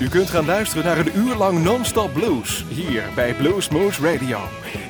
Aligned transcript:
U 0.00 0.08
kunt 0.08 0.30
gaan 0.30 0.44
luisteren 0.44 0.84
naar 0.84 0.98
een 0.98 1.16
uur 1.16 1.34
lang 1.34 1.62
non-stop 1.62 2.12
blues 2.12 2.64
hier 2.68 3.02
bij 3.14 3.34
Blues 3.34 3.68
Moose 3.68 4.02
Radio. 4.12 4.38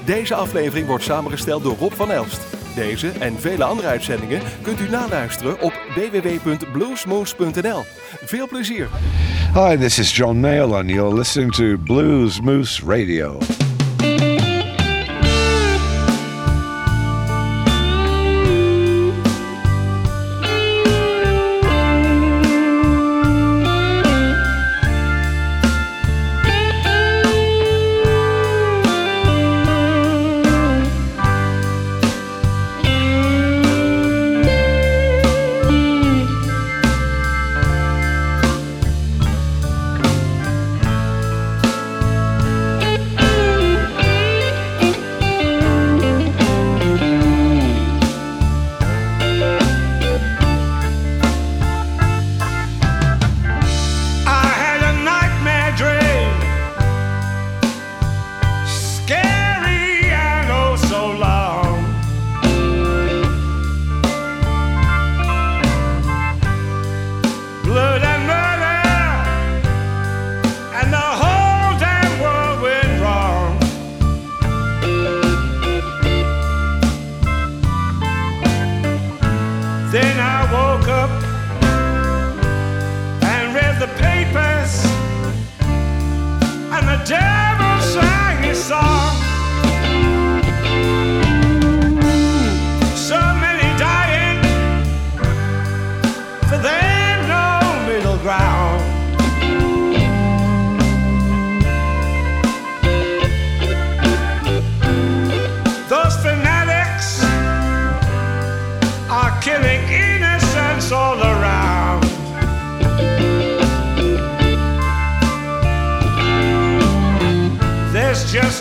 Deze 0.05 0.35
aflevering 0.35 0.87
wordt 0.87 1.05
samengesteld 1.05 1.63
door 1.63 1.77
Rob 1.79 1.93
van 1.93 2.11
Elst. 2.11 2.41
Deze 2.75 3.09
en 3.09 3.41
vele 3.41 3.65
andere 3.65 3.89
uitzendingen 3.89 4.43
kunt 4.63 4.81
u 4.81 4.89
naluisteren 4.89 5.61
op 5.61 5.73
www.bluesmoose.nl. 5.95 7.85
Veel 8.25 8.49
plezier. 8.49 8.89
Hi, 9.55 9.77
this 9.77 9.99
is 9.99 10.17
John 10.17 10.37
Mayall, 10.37 10.73
and 10.73 10.91
you're 10.91 11.15
listening 11.15 11.53
to 11.53 11.77
Blues 11.77 12.41
Moose 12.41 12.83
Radio. 12.87 13.39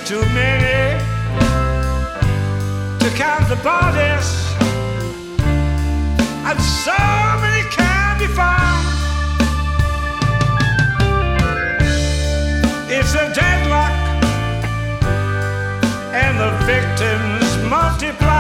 Too 0.10 0.26
many 0.34 0.98
to 2.98 3.10
count 3.16 3.48
the 3.48 3.56
bodies, 3.58 4.28
and 6.48 6.60
so 6.60 6.98
many 7.44 7.62
can 7.70 8.18
be 8.18 8.26
found. 8.26 8.88
It's 12.90 13.14
a 13.14 13.32
deadlock, 13.36 13.94
and 16.12 16.40
the 16.40 16.52
victims 16.66 17.70
multiply. 17.70 18.39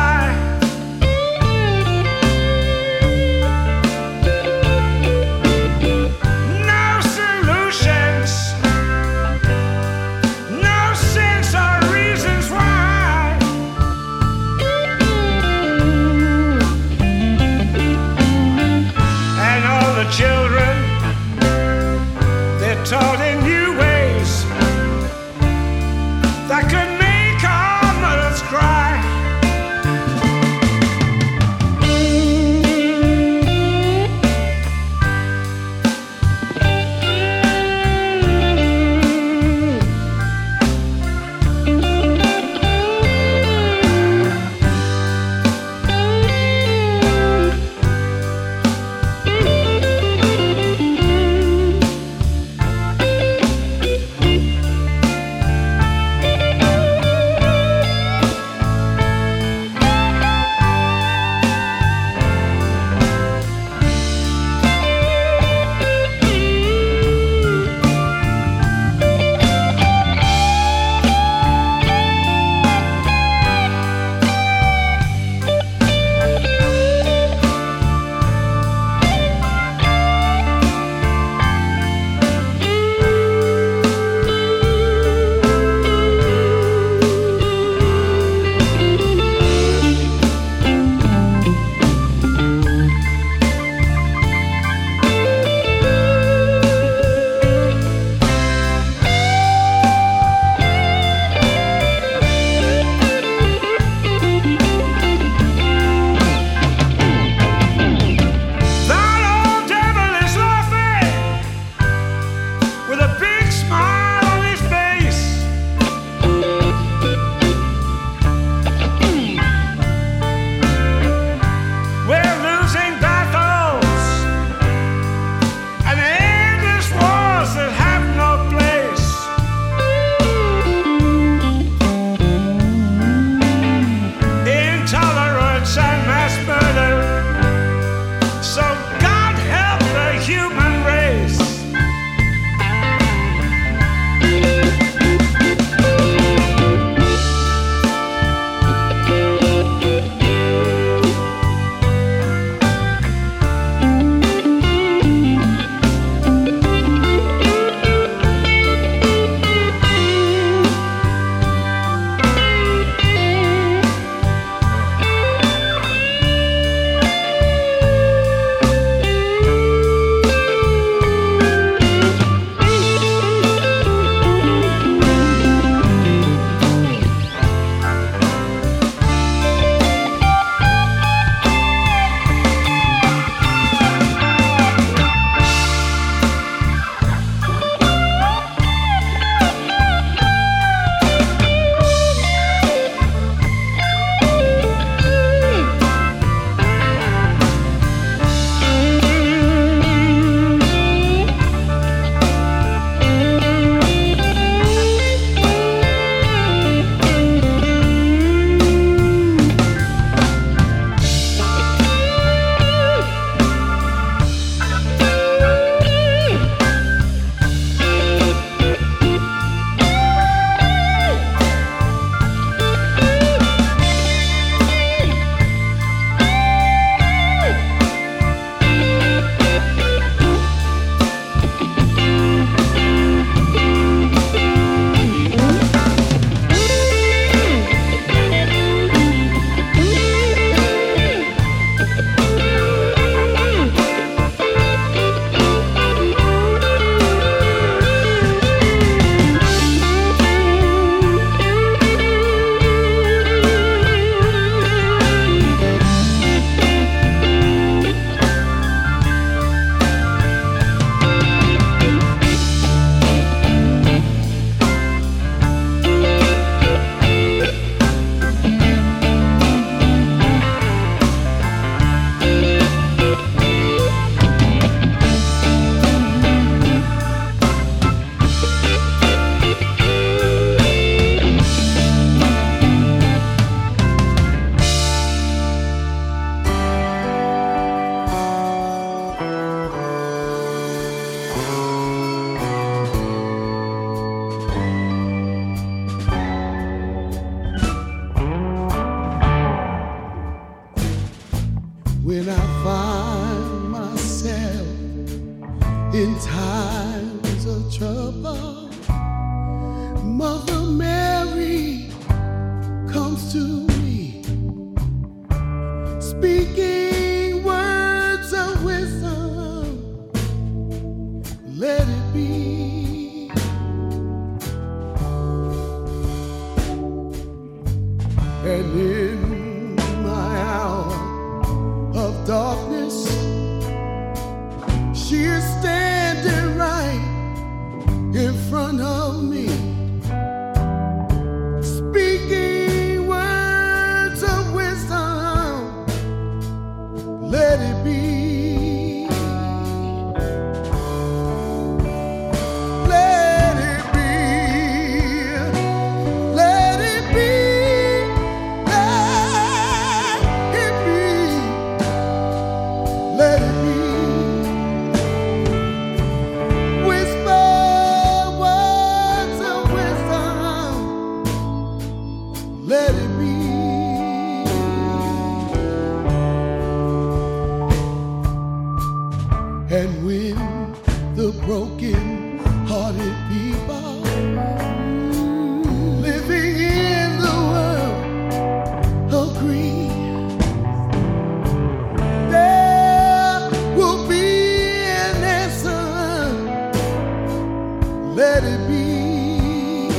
Let 398.15 398.43
it 398.43 398.67
be. 398.67 399.89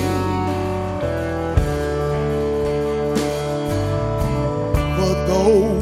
For 4.97 5.15
though 5.27 5.79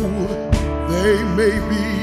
they 0.88 1.24
may 1.34 1.58
be 1.68 1.97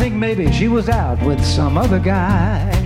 think 0.00 0.14
maybe 0.14 0.50
she 0.50 0.66
was 0.66 0.88
out 0.88 1.22
with 1.22 1.44
some 1.44 1.76
other 1.76 1.98
guy. 1.98 2.79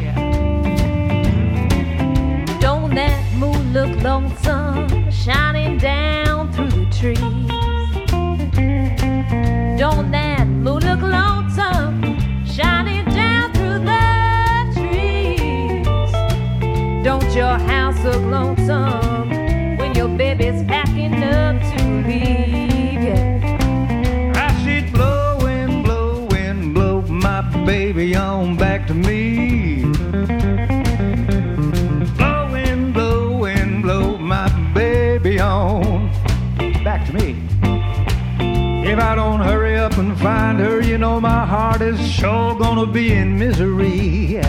I 39.15 39.17
don't 39.17 39.43
hurry 39.43 39.77
up 39.77 39.97
and 39.97 40.19
find 40.19 40.59
her, 40.59 40.83
you 40.83 40.99
know 40.99 41.21
my 41.21 41.47
heart 41.47 41.81
is 41.81 42.05
sure 42.05 42.59
gonna 42.59 42.85
be 42.85 43.13
in 43.13 43.39
misery. 43.39 44.41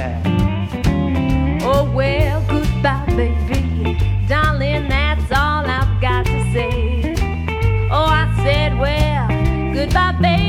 Oh 1.61 1.87
well, 1.93 2.43
goodbye, 2.49 3.05
baby. 3.15 3.99
Darling, 4.27 4.89
that's 4.89 5.31
all 5.31 5.63
I've 5.67 6.01
got 6.01 6.25
to 6.25 6.51
say. 6.51 7.13
Oh, 7.91 8.07
I 8.09 8.25
said, 8.43 8.79
well, 8.79 9.27
goodbye, 9.71 10.17
baby. 10.19 10.44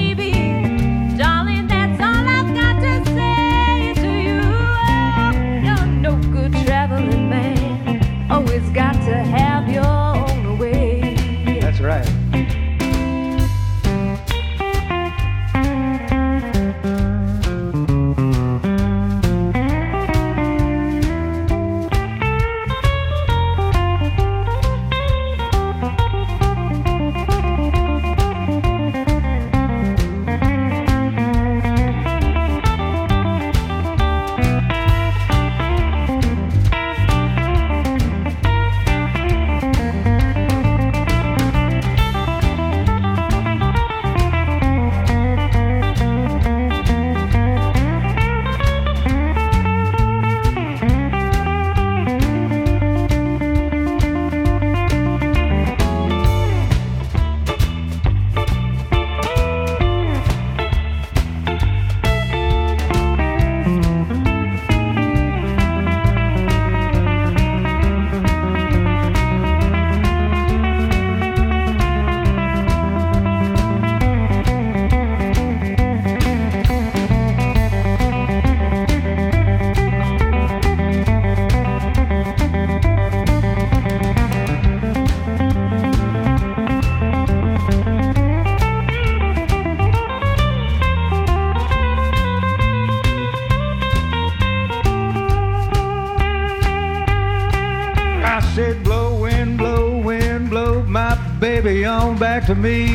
to 102.47 102.55
me. 102.55 102.86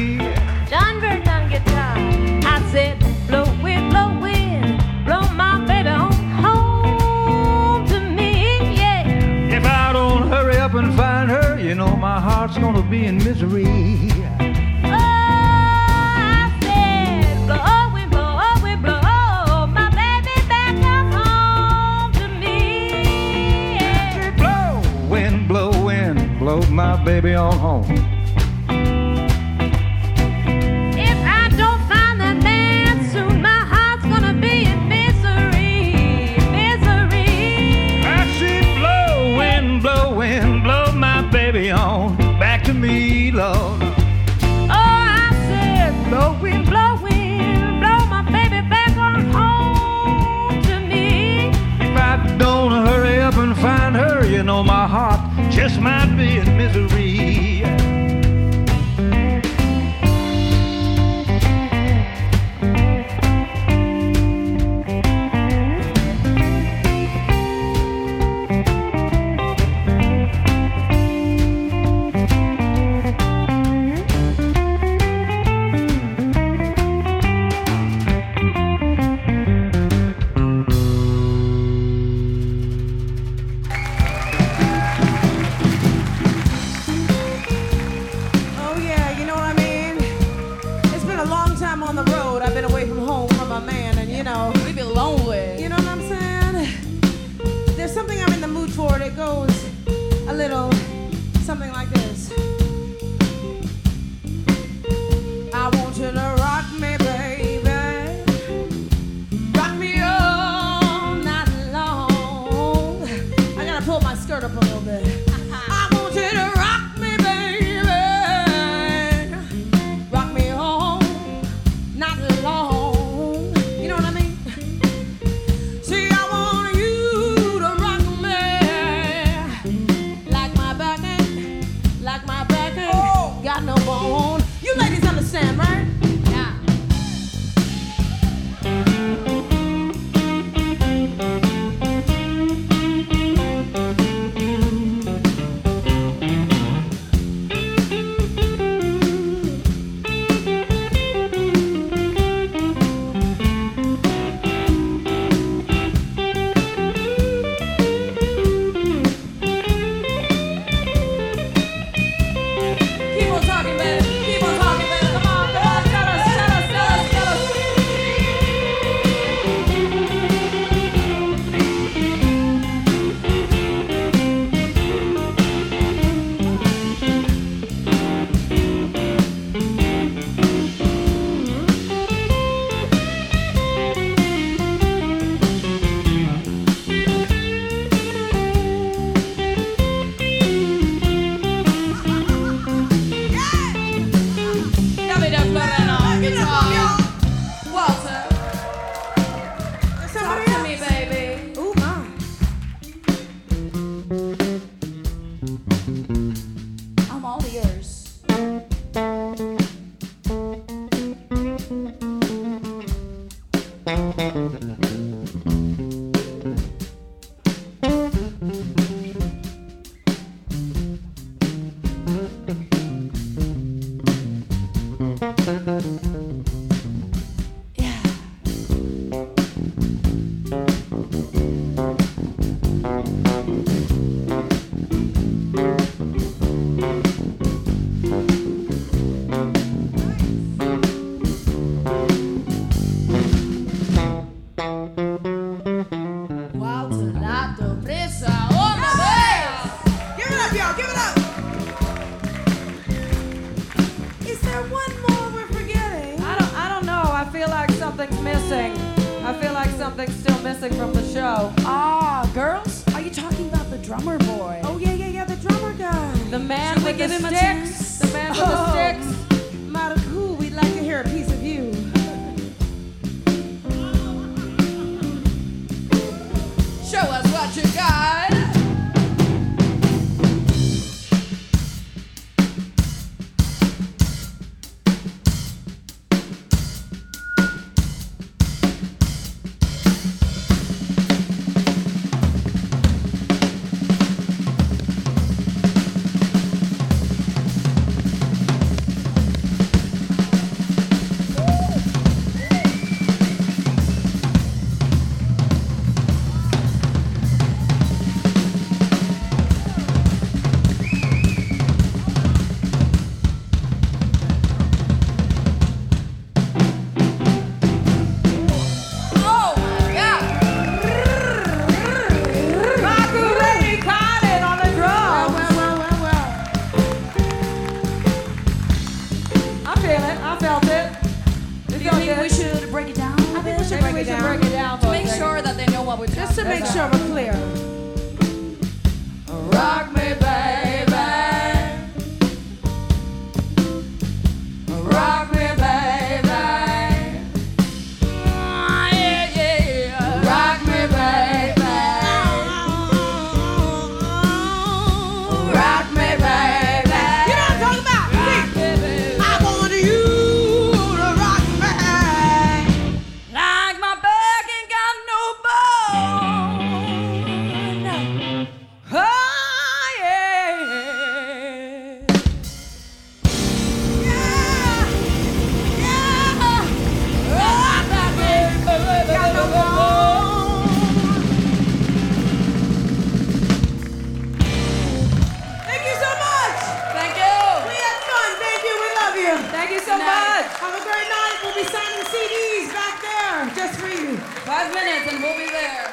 You. 389.32 389.38
We 389.38 389.44
love 389.44 389.46
you. 389.46 389.52
Thank 389.52 389.72
you 389.72 389.80
so 389.80 389.98
Good 389.98 390.06
much. 390.06 390.46
Have 390.60 390.76
a 390.76 390.84
great 390.84 391.08
night. 391.08 391.38
We'll 391.44 391.56
be 391.56 391.63
signing 391.63 392.06
CDs 392.06 392.74
back 392.74 393.02
there 393.02 393.56
just 393.56 393.80
for 393.80 393.88
you. 393.88 394.17
Five 394.44 394.74
minutes 394.74 395.12
and 395.12 395.24
we'll 395.24 395.38
be 395.38 395.50
there. 395.50 395.88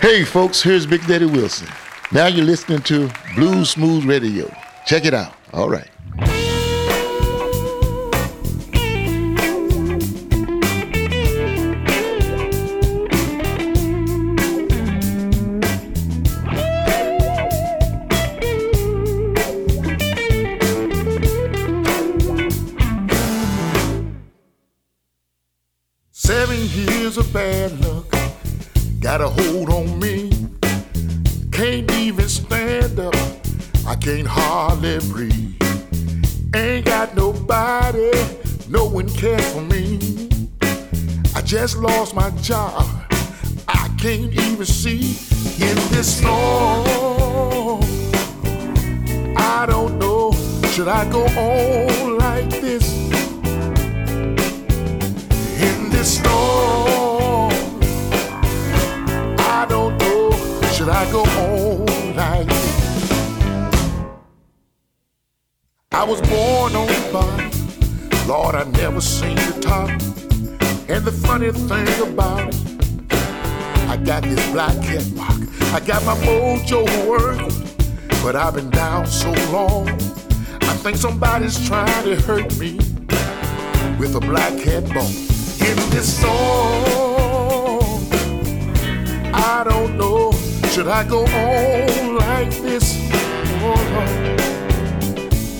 Hey, 0.00 0.22
folks, 0.24 0.62
here's 0.62 0.84
Big 0.86 1.06
Daddy 1.06 1.24
Wilson. 1.24 1.68
Now 2.12 2.26
you're 2.26 2.44
listening 2.44 2.80
to 2.82 3.10
Blues 3.34 3.76
Moose 3.76 4.04
Radio. 4.04 4.54
Check 4.86 5.06
it 5.06 5.14
out. 5.14 5.34
All 5.52 5.70
right. 5.70 5.88
Bad 27.34 27.80
luck 27.84 28.06
got 29.00 29.20
a 29.20 29.28
hold 29.28 29.68
on 29.68 29.98
me. 29.98 30.30
Can't 31.50 31.90
even 31.90 32.28
stand 32.28 33.00
up. 33.00 33.12
I 33.84 33.96
can't 33.96 34.26
hardly 34.26 35.00
breathe. 35.10 35.60
Ain't 36.54 36.86
got 36.86 37.16
nobody, 37.16 38.12
no 38.68 38.84
one 38.84 39.08
cares 39.08 39.52
for 39.52 39.62
me. 39.62 40.28
I 41.34 41.42
just 41.42 41.76
lost 41.76 42.14
my 42.14 42.30
job. 42.40 43.03
So 79.14 79.30
long. 79.52 79.88
I 79.88 80.74
think 80.82 80.96
somebody's 80.96 81.64
trying 81.68 82.04
to 82.04 82.16
hurt 82.22 82.58
me 82.58 82.76
with 83.98 84.16
a 84.16 84.20
black 84.20 84.52
cat 84.60 84.84
bone. 84.92 85.14
In 85.68 85.76
this 85.90 86.20
song, 86.20 86.92
I 89.32 89.62
don't 89.64 89.96
know, 89.96 90.32
should 90.72 90.88
I 90.88 91.04
go 91.08 91.20
on 91.24 92.16
like 92.16 92.50
this? 92.60 92.96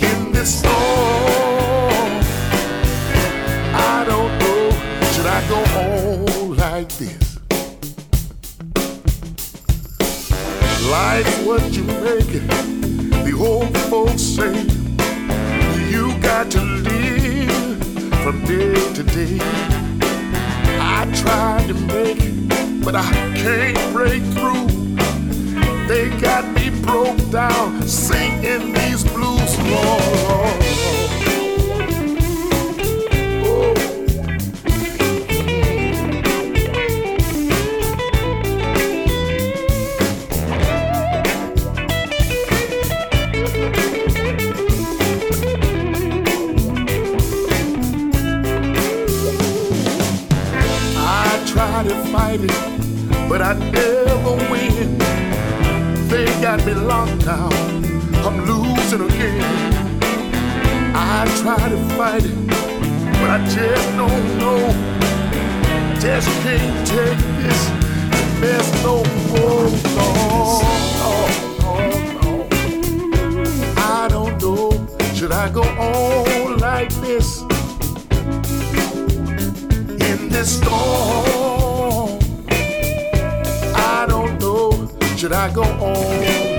In 0.03 0.33
this 0.33 0.61
song, 0.61 0.73
I 3.73 4.05
don't 4.09 4.39
know, 4.41 4.71
should 5.13 5.27
I 5.27 5.49
go 5.49 5.61
on 5.81 6.57
like 6.57 6.89
this? 6.99 7.39
Life's 10.91 11.39
what 11.47 11.63
you 11.73 11.85
make 11.85 12.35
it. 12.35 12.74
Old 13.37 13.77
folks 13.91 14.23
say 14.23 14.55
you 15.91 16.19
got 16.21 16.51
to 16.53 16.61
live 16.63 17.79
from 18.23 18.45
day 18.45 18.75
to 18.95 19.03
day. 19.03 19.39
I 20.81 21.11
tried 21.15 21.69
to 21.69 21.75
make 21.75 22.19
it, 22.21 22.85
but 22.85 22.95
I 22.95 23.11
can't 23.37 23.93
break 23.93 24.23
through. 24.35 24.69
They 25.87 26.09
got 26.21 26.45
me 26.55 26.71
broke 26.83 27.19
down 27.31 27.83
singing 27.83 28.73
these 28.73 29.05
blues. 29.05 29.59
Lord. 29.59 30.64
I 61.25 61.27
try 61.39 61.69
to 61.71 61.79
fight 61.97 62.23
it, 62.23 62.47
but 62.47 63.31
I 63.31 63.39
just 63.49 63.97
don't 63.97 64.39
know. 64.39 64.59
Just 65.99 66.29
can't 66.43 66.87
take 66.87 67.19
this 67.41 67.71
mess 68.41 68.83
no 68.83 68.97
more. 69.31 69.71
No, 69.97 70.07
no, 71.61 71.77
no, 72.21 72.47
I 73.79 74.07
don't 74.11 74.39
know. 74.39 74.71
Should 75.15 75.33
I 75.33 75.49
go 75.51 75.63
on 75.63 76.59
like 76.59 76.93
this 76.97 77.41
in 80.11 80.29
this 80.29 80.59
storm? 80.59 82.19
I 83.75 84.05
don't 84.07 84.39
know. 84.43 84.91
Should 85.17 85.33
I 85.33 85.51
go 85.55 85.63
on? 85.63 86.54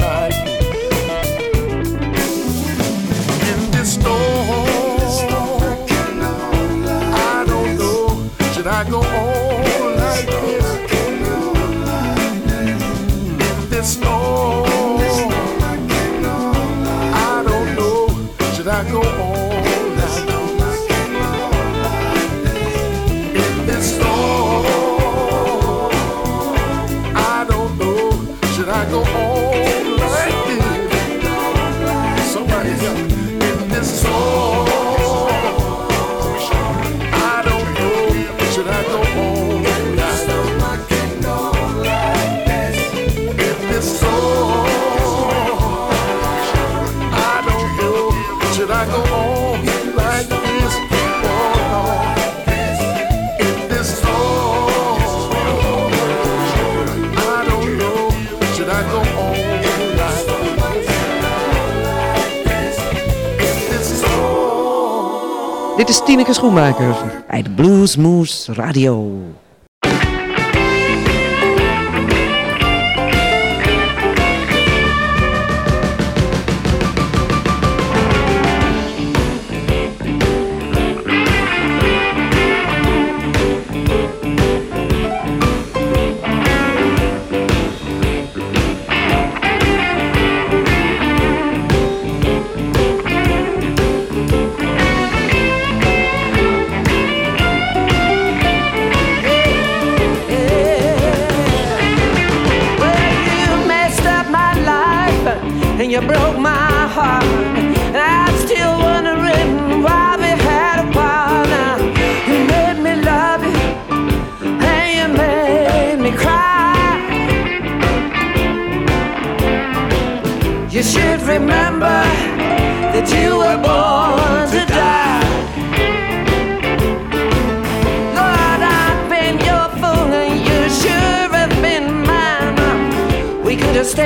filmmakers 66.55 66.97
bij 67.27 67.41
de 67.41 67.49
Bluesmoose 67.49 68.53
Radio. 68.53 69.21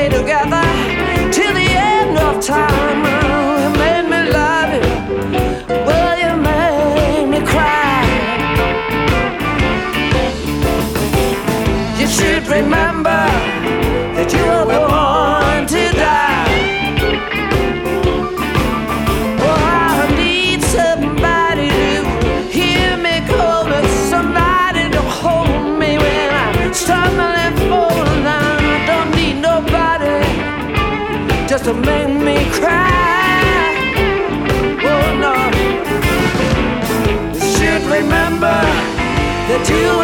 together. 0.10 0.59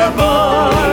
above. 0.06 0.85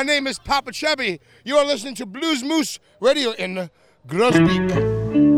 My 0.00 0.04
name 0.04 0.26
is 0.26 0.38
Popa 0.38 0.72
Chubby. 0.72 1.20
You 1.44 1.58
are 1.58 1.64
listening 1.66 1.94
to 1.96 2.06
Blues 2.06 2.42
Moose 2.42 2.78
Radio 3.00 3.32
in 3.32 3.68
Groesbeek. 4.08 5.29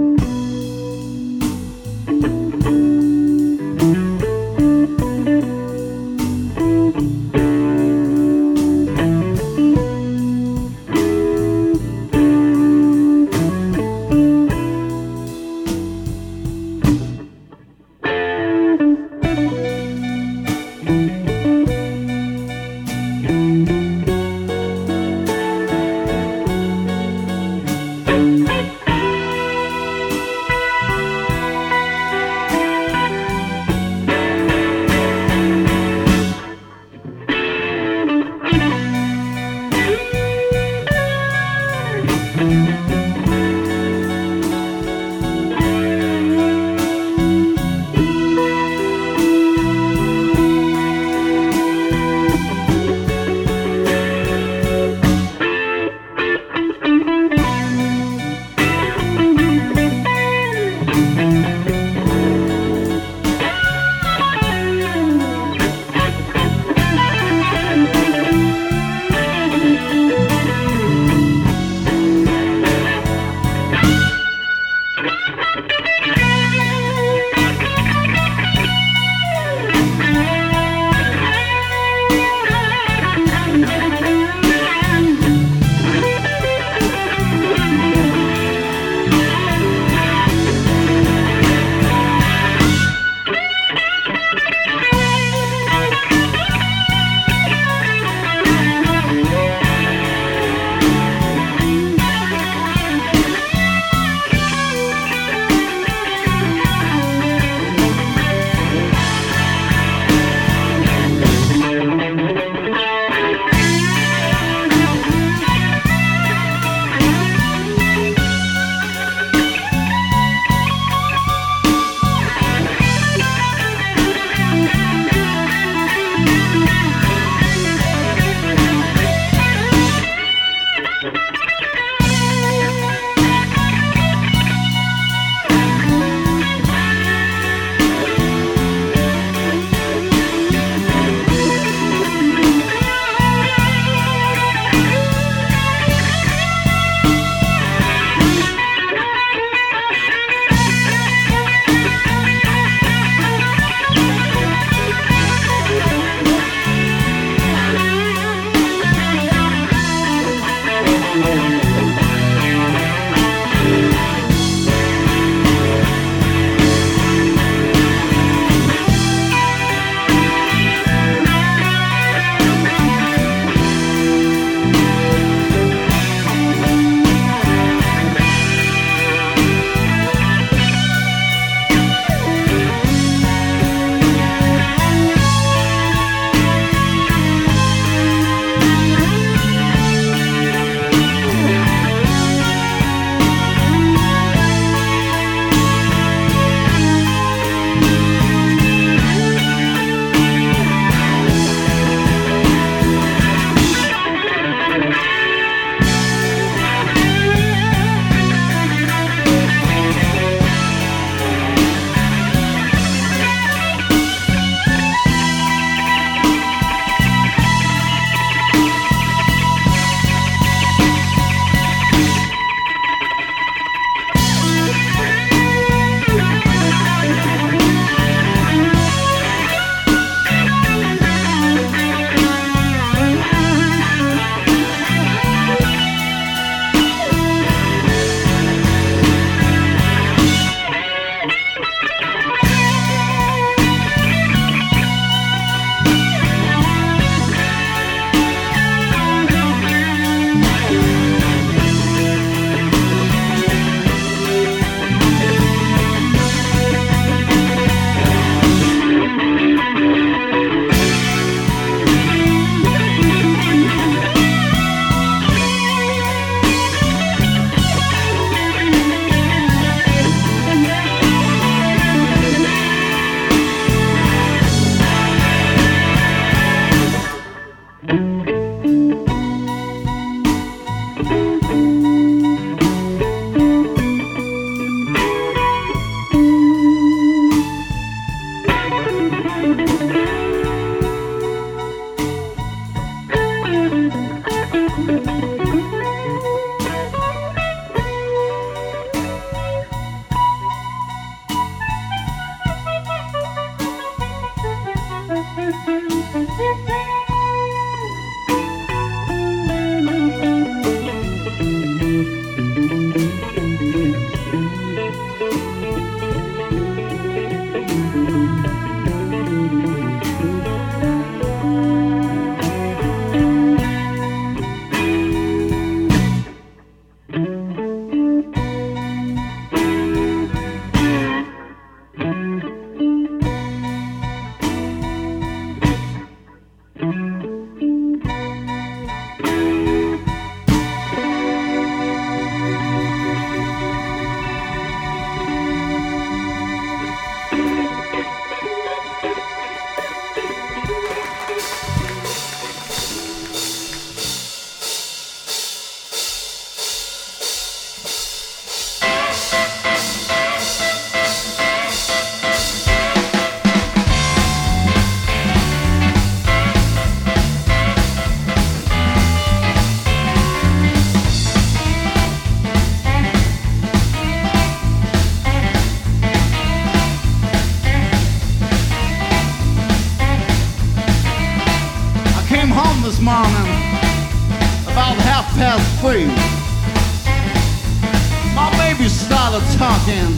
talking 389.82 390.14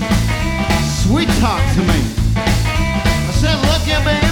sweet 0.85 1.29
talk 1.41 1.61
to 1.73 1.81
me. 1.81 2.01
I 2.37 3.33
said, 3.33 3.57
look 3.67 3.83
here, 3.83 4.01
baby, 4.05 4.27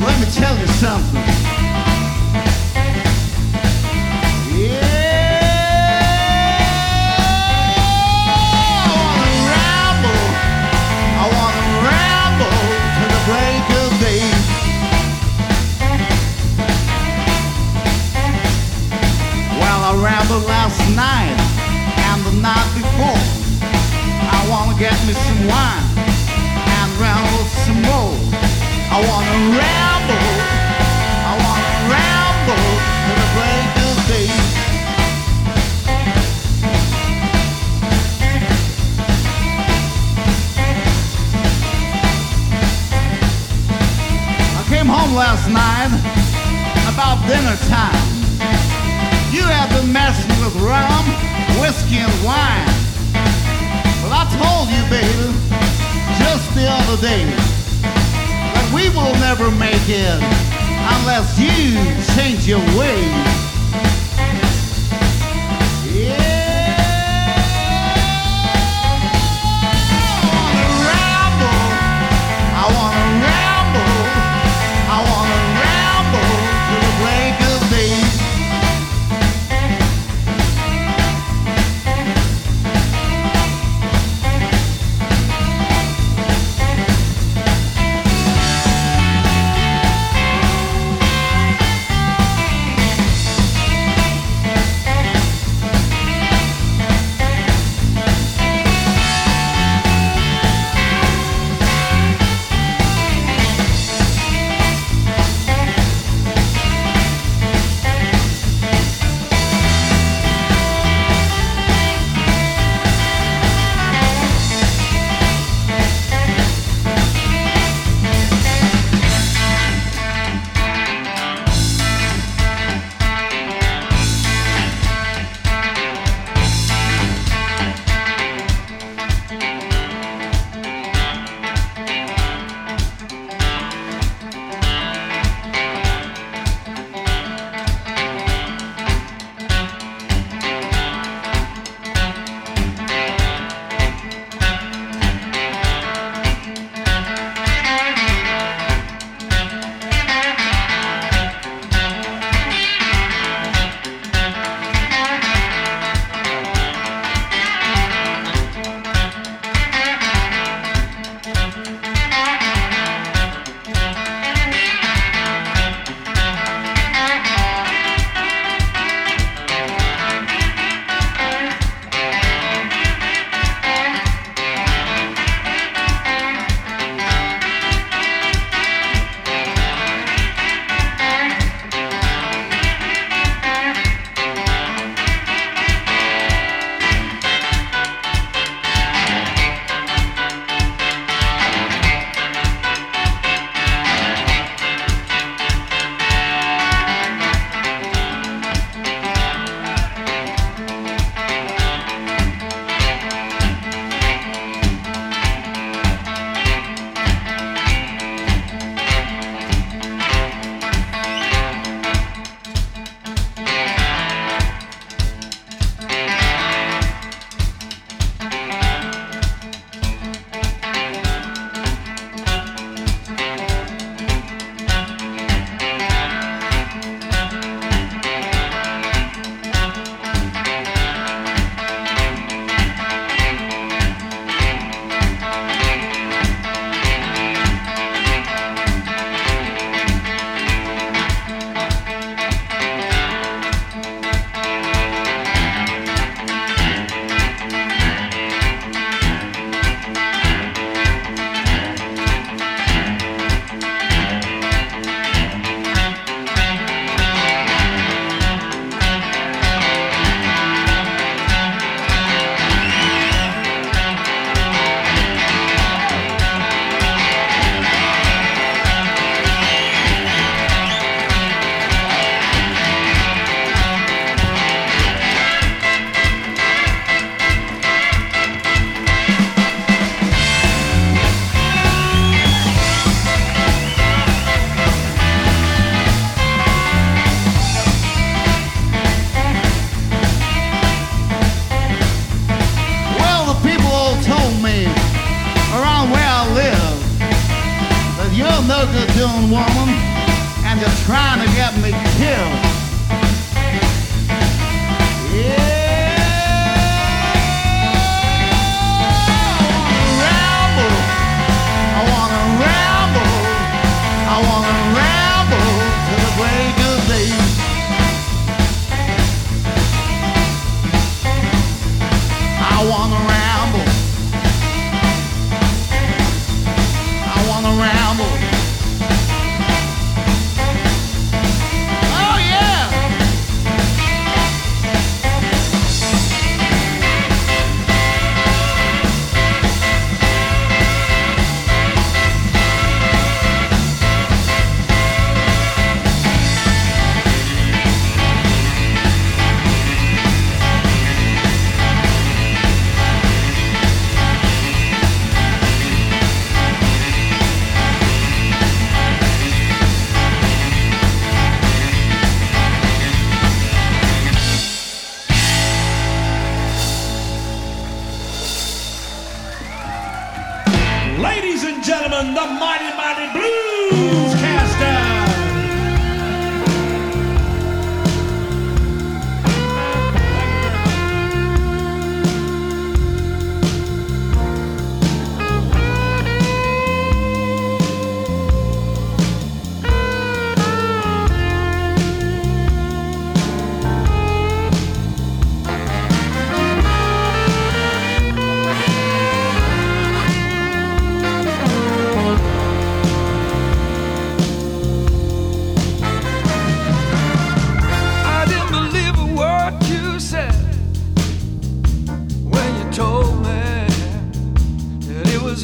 let 0.00 0.20
me 0.20 0.26
tell 0.32 0.56
you 0.58 0.66
something. 0.66 1.23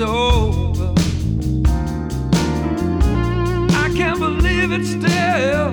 over. 0.01 0.94
I 3.84 3.92
can't 3.94 4.18
believe 4.18 4.72
it 4.72 4.84
still 4.84 5.72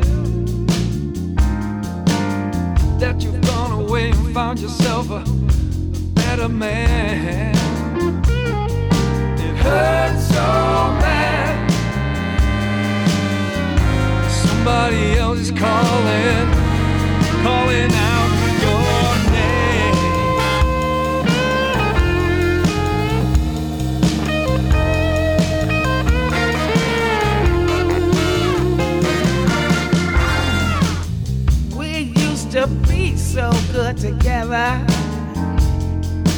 that 2.99 3.23
you've 3.23 3.41
gone 3.41 3.71
away 3.71 4.09
and 4.11 4.33
found 4.33 4.59
yourself 4.59 5.09
a 5.11 5.23
better 6.13 6.49
man. 6.49 7.55
It 9.39 9.55
hurts 9.57 10.27
so 10.27 10.35
bad. 11.01 11.71
Somebody 14.29 15.17
else 15.17 15.39
is 15.39 15.51
calling, 15.51 16.51
calling. 17.43 17.96
together 34.27 34.85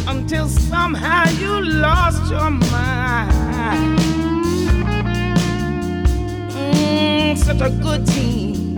until 0.07 0.47
somehow 0.47 1.27
you 1.41 1.59
lost 1.59 2.29
your 2.29 2.51
mind. 2.51 3.97
Mm, 6.51 7.35
such 7.35 7.61
a 7.61 7.71
good 7.81 8.05
team. 8.05 8.75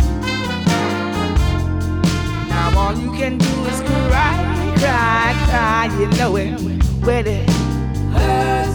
Now 2.47 2.71
all 2.77 2.95
you 2.95 3.11
can 3.11 3.37
do 3.37 3.53
is 3.71 3.81
cry, 3.81 4.33
cry, 4.77 5.33
cry. 5.49 5.89
You 5.99 6.07
know 6.17 6.37
it, 6.37 6.61
with 7.05 7.27
it 7.27 7.49
hurts. 8.13 8.70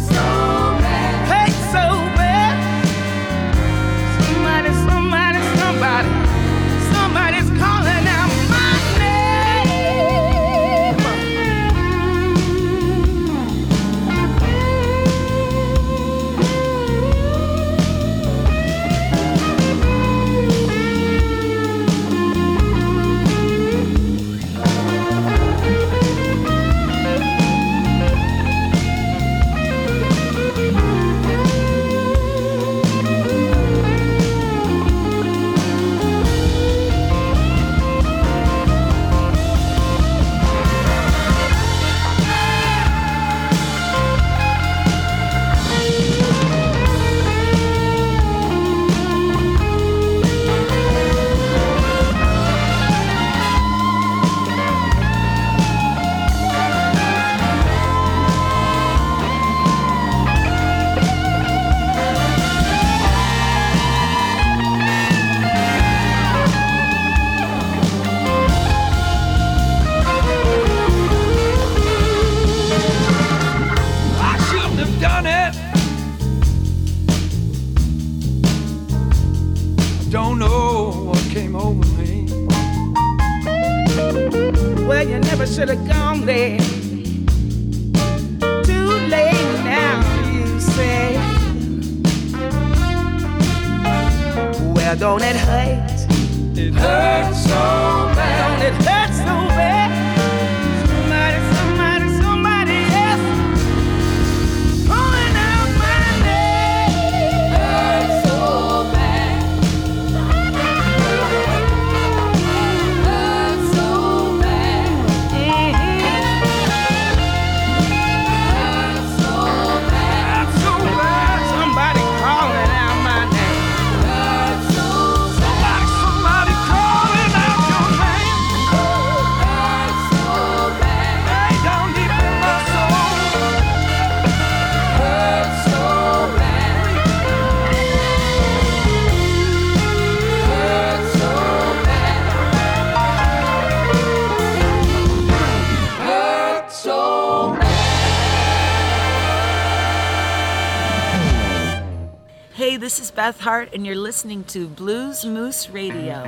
Beth 153.17 153.41
Hart, 153.41 153.71
and 153.73 153.87
you're 153.87 153.95
listening 153.95 154.45
to 154.45 154.69
Blues 154.69 155.25
Moose 155.25 155.71
Radio. 155.71 156.23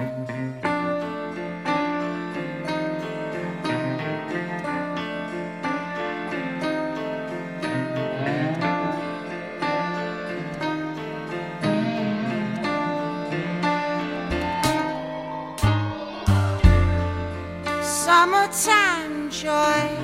summertime 17.83 19.31
joy. 19.31 19.98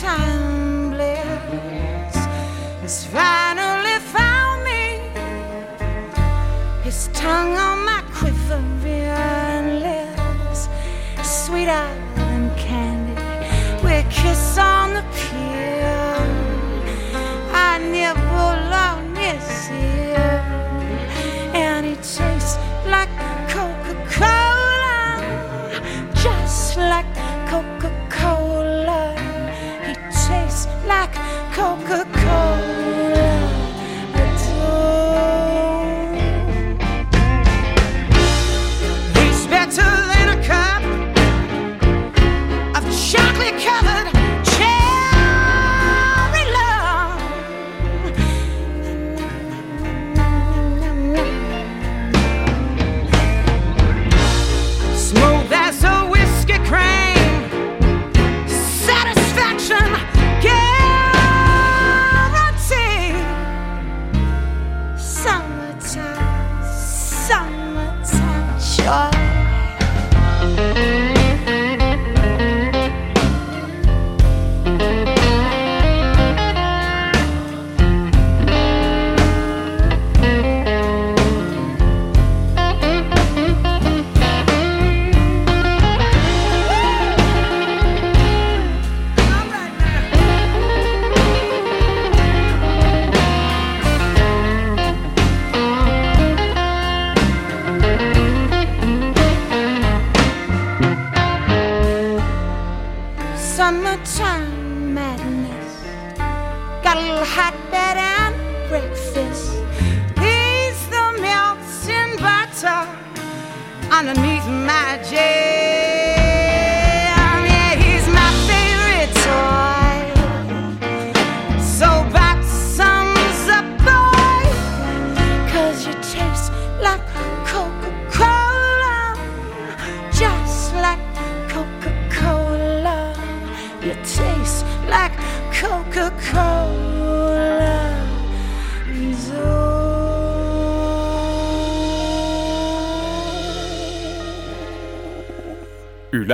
time. 0.00 0.29